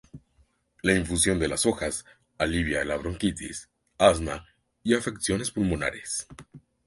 [0.81, 2.05] La infusión de las hojas
[2.39, 3.69] alivia la bronquitis,
[3.99, 4.47] asma
[4.81, 6.25] y afecciones pulmonares.